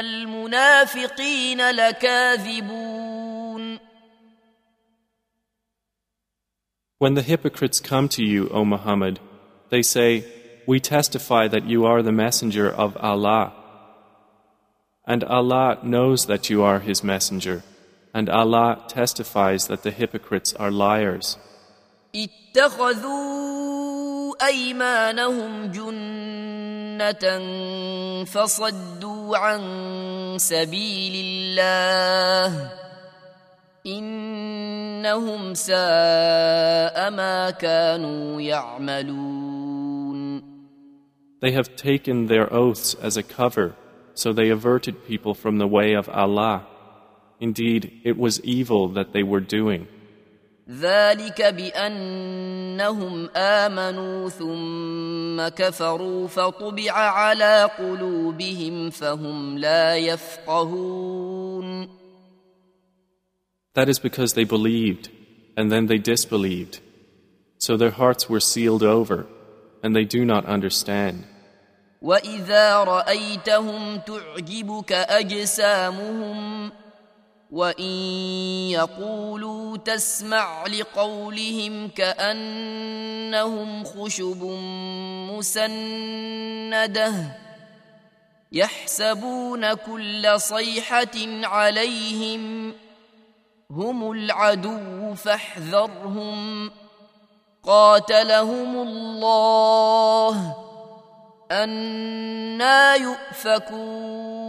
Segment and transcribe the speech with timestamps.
[0.00, 3.78] المنافقين لكاذبون
[7.04, 9.18] When the hypocrites come to you, O Muhammad,
[9.70, 10.10] they say,
[10.68, 13.46] We testify that you are the messenger of Allah.
[15.04, 17.64] And Allah knows that you are His messenger,
[18.14, 21.36] and Allah testifies that the hypocrites are liars.
[22.14, 26.51] اتخذوا أيمانهم جنة
[26.98, 27.20] they have
[28.28, 28.74] taken
[42.26, 43.74] their oaths as a cover
[44.14, 46.66] so they averted people from the way of Allah
[47.40, 49.88] Indeed it was evil that they were doing
[50.80, 61.88] ذلك بانهم امنوا ثم كفروا فطبع على قلوبهم فهم لا يفقهون
[63.74, 65.08] That is because they believed
[65.56, 66.74] and then they disbelieved
[67.58, 69.26] so their hearts were sealed over
[69.82, 71.24] and they do not understand
[72.02, 76.72] وَإِذَا رَأَيْتَهُمْ تُعْجِبُكَ أَجْسَامُهُمْ
[77.52, 77.84] وان
[78.70, 84.44] يقولوا تسمع لقولهم كانهم خشب
[86.64, 87.12] مسنده
[88.52, 92.72] يحسبون كل صيحه عليهم
[93.70, 96.70] هم العدو فاحذرهم
[97.62, 100.54] قاتلهم الله
[101.50, 104.41] انا يؤفكون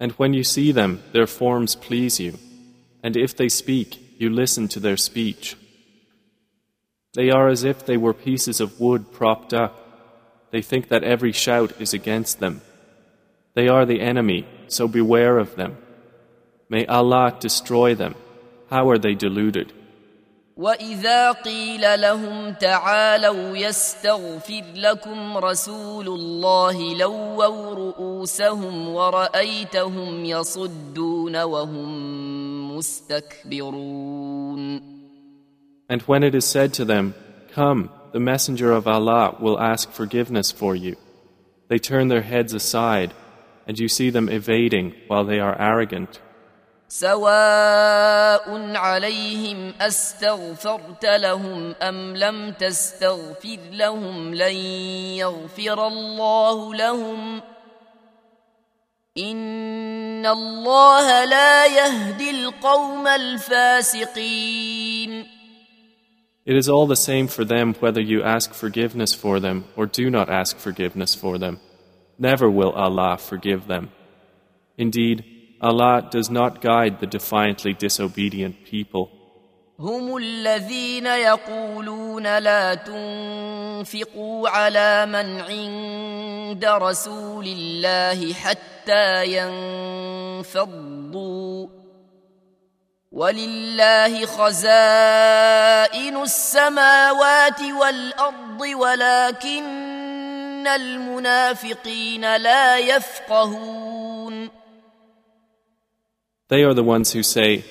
[0.00, 2.38] And when you see them, their forms please you.
[3.02, 5.56] And if they speak, you listen to their speech.
[7.14, 10.50] They are as if they were pieces of wood propped up.
[10.50, 12.60] They think that every shout is against them.
[13.54, 15.76] They are the enemy, so beware of them.
[16.68, 18.14] May Allah destroy them.
[18.70, 19.72] How are they deluded?
[20.56, 34.94] واذا قيل لهم تعالوا يستغفر لكم رسول الله لووا رؤوسهم ورايتهم يصدون وهم مستكبرون
[35.92, 37.12] And when it is said to them,
[37.52, 40.96] Come, the Messenger of Allah will ask forgiveness for you,
[41.68, 43.12] they turn their heads aside,
[43.66, 46.20] and you see them evading while they are arrogant.
[46.94, 48.46] سواء
[48.76, 54.54] عليهم استغفرت لهم ام لم تستغفر لهم لن
[55.18, 57.42] يغفر الله لهم
[59.18, 65.26] ان الله لا يهدي القوم الفاسقين
[66.46, 70.10] It is all the same for them whether you ask forgiveness for them or do
[70.10, 71.58] not ask forgiveness for them.
[72.18, 73.90] Never will Allah forgive them.
[74.76, 75.24] Indeed,
[75.64, 79.08] Allah does not guide the defiantly disobedient people.
[79.80, 91.68] هم الذين يقولون لا تنفقوا على من عند رسول الله حتى ينفضوا
[93.12, 94.72] ولله خزائن
[96.22, 104.03] السماوات والارض ولكن المنافقين لا يفقهون
[106.48, 107.64] They are the ones who say,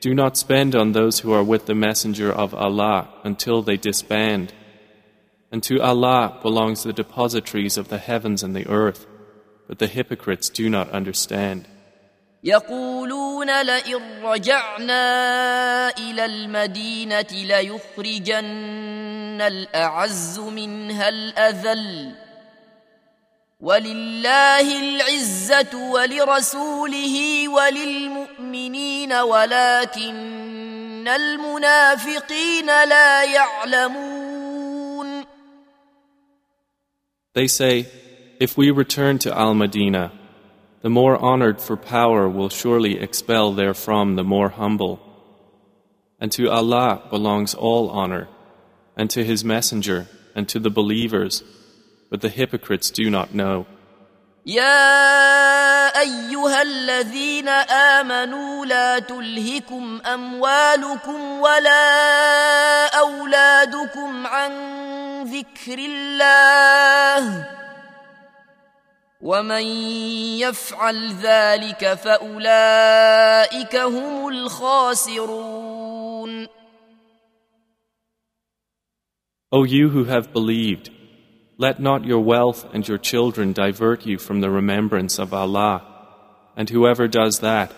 [0.00, 4.54] Do not spend on those who are with the Messenger of Allah until they disband.
[5.52, 9.04] And to Allah belongs the depositories of the heavens and the earth,
[9.66, 11.68] but the hypocrites do not understand.
[12.44, 22.14] يقولون لئن رجعنا إلى المدينة ليخرجن الأعز منها الأذل
[23.60, 35.24] ولله العزة ولرسوله وللمؤمنين ولكن المنافقين لا يعلمون
[37.34, 37.86] They say,
[38.40, 40.10] if we return to Al-Madinah,
[40.82, 44.98] the more honored for power will surely expel therefrom the more humble.
[46.20, 48.28] And to Allah belongs all honor,
[48.96, 51.44] and to His Messenger, and to the believers,
[52.10, 53.66] but the hypocrites do not know.
[54.46, 62.06] يا ايها الذين امنوا لا تلهكم اموالكم ولا
[62.98, 64.50] اولادكم عن
[65.24, 67.48] ذكر الله
[69.20, 69.62] ومن
[70.40, 76.46] يفعل ذلك فاولئك هم الخاسرون
[79.50, 80.90] O you who have believed
[81.60, 85.82] let not your wealth and your children divert you from the remembrance of Allah.
[86.56, 87.72] And whoever does that,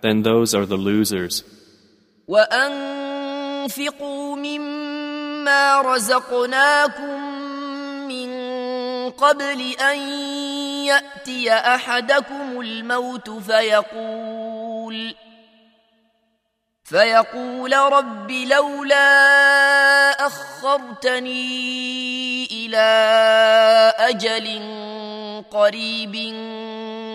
[0.00, 1.44] then those are the losers.
[2.28, 7.18] وأنفقوا مما رزقناكم
[8.08, 8.30] من
[9.10, 9.98] قبل أن
[10.88, 15.14] يأتي أحدكم الموت فيقول
[16.84, 19.06] فيقول رب لولا
[20.26, 21.38] أخرتني
[22.46, 22.88] إلى
[24.14, 26.14] قريب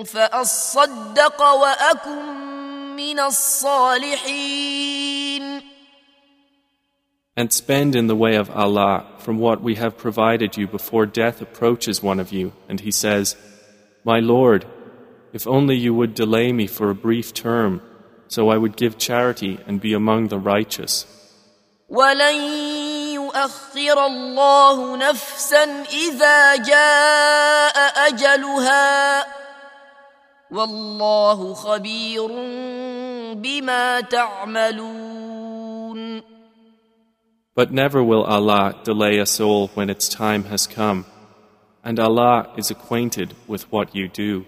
[0.06, 5.64] فأصدق وأكن من الصالحين
[7.36, 11.42] And spend in the way of Allah from what we have provided you before death
[11.42, 12.54] approaches one of you.
[12.70, 13.36] And he says,
[14.06, 14.66] My Lord,
[15.34, 17.82] if only you would delay me for a brief term,
[18.28, 21.08] so I would give charity and be among the righteous.
[23.36, 29.26] يؤخر الله نفسا اذا جاء اجلها
[30.52, 32.28] والله خبير
[33.42, 36.24] بما تعملون
[37.56, 41.06] But never will Allah delay a soul when its time has come,
[41.84, 44.46] and Allah is acquainted with what you do.